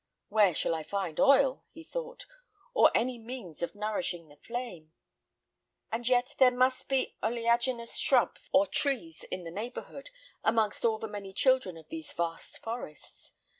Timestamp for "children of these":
11.33-12.11